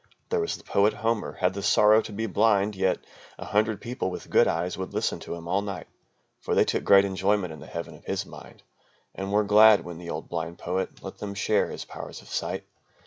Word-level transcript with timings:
"There 0.29 0.39
was 0.39 0.57
the 0.57 0.63
poet 0.63 0.93
Homer 0.93 1.33
had 1.33 1.53
the 1.53 1.61
sorrow 1.61 2.01
to 2.01 2.11
be 2.11 2.25
blind, 2.25 2.75
Yet 2.75 3.05
a 3.37 3.45
hundred 3.45 3.79
people 3.79 4.09
with 4.09 4.31
good 4.31 4.47
eyes 4.47 4.75
would 4.75 4.95
listen 4.95 5.19
to 5.19 5.35
him 5.35 5.47
all 5.47 5.61
night; 5.61 5.85
For 6.39 6.55
they 6.55 6.65
took 6.65 6.83
great 6.83 7.05
enjoyment 7.05 7.53
in 7.53 7.59
the 7.59 7.67
heaven 7.67 7.93
of 7.93 8.05
his 8.05 8.25
mind, 8.25 8.63
And 9.13 9.31
were 9.31 9.43
glad 9.43 9.83
when 9.85 9.99
the 9.99 10.09
old 10.09 10.27
blind 10.27 10.57
poet 10.57 11.03
let 11.03 11.19
them 11.19 11.35
share 11.35 11.69
his 11.69 11.85
powers 11.85 12.23
of 12.23 12.29
sight. 12.29 12.65